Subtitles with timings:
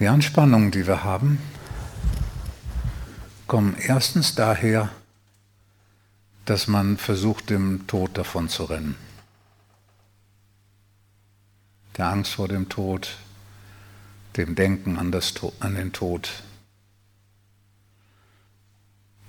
[0.00, 1.40] Die Anspannungen, die wir haben,
[3.48, 4.90] kommen erstens daher,
[6.44, 8.94] dass man versucht, dem Tod davon zu rennen.
[11.96, 13.16] Der Angst vor dem Tod,
[14.36, 16.44] dem Denken an, das, an den Tod,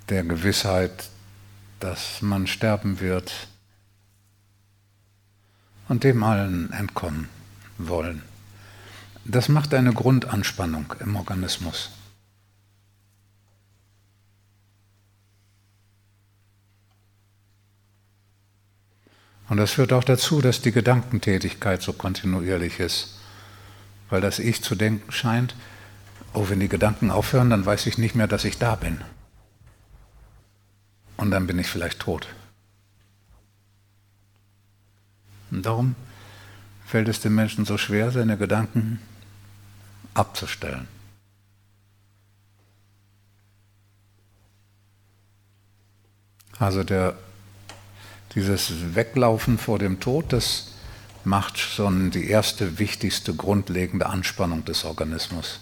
[0.09, 1.09] der Gewissheit,
[1.79, 3.47] dass man sterben wird
[5.87, 7.27] und dem allen entkommen
[7.79, 8.28] wollen.
[9.25, 11.91] Das macht eine Grundanspannung im Organismus.
[19.49, 23.17] Und das führt auch dazu, dass die Gedankentätigkeit so kontinuierlich ist,
[24.09, 25.55] weil das Ich zu denken scheint,
[26.33, 29.01] oh, wenn die Gedanken aufhören, dann weiß ich nicht mehr, dass ich da bin.
[31.17, 32.27] Und dann bin ich vielleicht tot.
[35.49, 35.95] Und darum
[36.89, 38.99] fällt es dem Menschen so schwer, seine Gedanken
[40.15, 40.87] abzustellen.
[46.57, 47.13] Also der,
[48.33, 50.71] dieses Weglaufen vor dem Tod, das
[51.23, 55.59] macht schon die erste wichtigste grundlegende Anspannung des Organismus.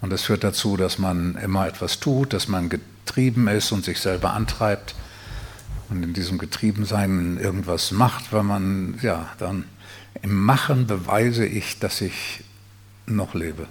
[0.00, 4.00] Und das führt dazu, dass man immer etwas tut, dass man getrieben ist und sich
[4.00, 4.96] selber antreibt
[5.88, 9.66] und in diesem Getriebensein irgendwas macht, weil man, ja, dann
[10.20, 12.44] im Machen beweise ich, dass ich
[13.06, 13.66] noch lebe.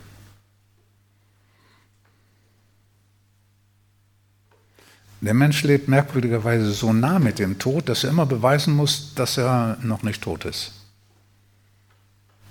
[5.22, 9.38] Der Mensch lebt merkwürdigerweise so nah mit dem Tod, dass er immer beweisen muss, dass
[9.38, 10.74] er noch nicht tot ist.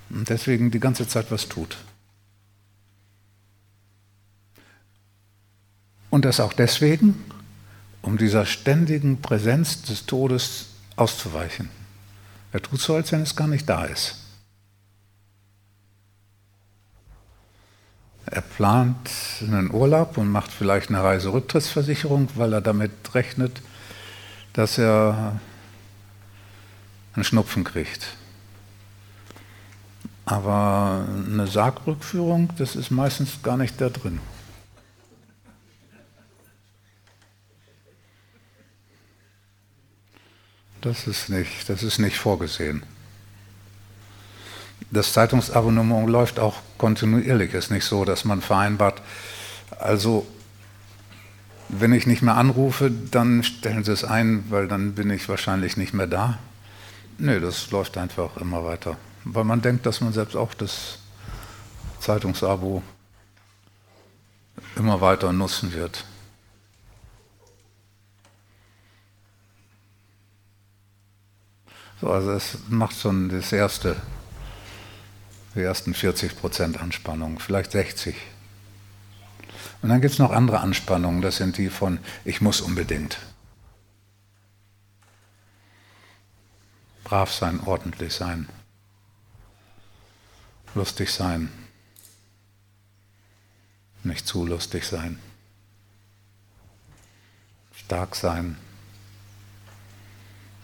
[0.09, 1.79] Und deswegen die ganze Zeit was tut.
[6.11, 7.25] Und das auch deswegen,
[8.03, 11.80] um dieser ständigen Präsenz des Todes auszuweichen.
[12.53, 14.17] Er tut so, als wenn es gar nicht da ist.
[18.27, 23.61] Er plant einen Urlaub und macht vielleicht eine Reiserücktrittsversicherung, weil er damit rechnet,
[24.53, 25.41] dass er
[27.15, 28.17] einen Schnupfen kriegt.
[30.25, 34.21] Aber eine Sargrückführung, das ist meistens gar nicht da drin.
[40.81, 42.83] Das ist nicht, das ist nicht vorgesehen
[44.91, 47.55] das Zeitungsabonnement läuft auch kontinuierlich.
[47.55, 49.01] Es ist nicht so, dass man vereinbart,
[49.79, 50.27] also
[51.69, 55.77] wenn ich nicht mehr anrufe, dann stellen Sie es ein, weil dann bin ich wahrscheinlich
[55.77, 56.39] nicht mehr da.
[57.19, 58.97] Nee, das läuft einfach immer weiter.
[59.25, 60.99] Weil man denkt, dass man selbst auch das
[62.01, 62.83] Zeitungsabo
[64.77, 66.05] immer weiter nutzen wird.
[72.01, 73.97] So, also es macht schon das erste
[75.55, 78.15] die ersten 40 Prozent Anspannung, vielleicht 60.
[79.83, 83.19] Und dann gibt es noch andere Anspannungen, das sind die von ich muss unbedingt.
[87.05, 88.49] Brav sein, ordentlich sein,
[90.75, 91.51] lustig sein,
[94.05, 95.19] nicht zu lustig sein,
[97.75, 98.57] stark sein,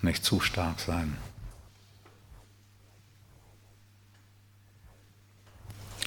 [0.07, 1.19] nicht zu stark sein.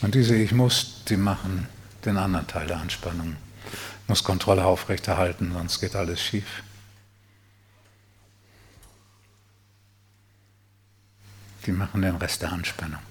[0.01, 1.67] Und diese Ich muss, die machen
[2.05, 3.35] den anderen Teil der Anspannung.
[4.07, 6.63] Muss Kontrolle aufrechterhalten, sonst geht alles schief.
[11.65, 13.01] Die machen den Rest der Anspannung.